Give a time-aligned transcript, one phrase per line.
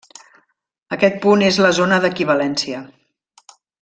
[0.95, 2.81] Aquest punt és la zona d'equivalència.